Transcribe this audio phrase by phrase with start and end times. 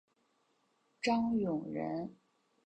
[0.99, 2.17] 张永人。